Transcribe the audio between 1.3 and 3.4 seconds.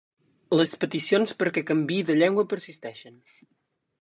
perquè canviï de llengua persisteixen.